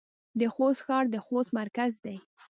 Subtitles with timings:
[0.39, 2.15] د خوست ښار د خوست مرکز دی